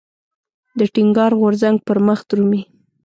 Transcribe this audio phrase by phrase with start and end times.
[0.79, 2.61] د ټينګار غورځنګ پرمخ درومي.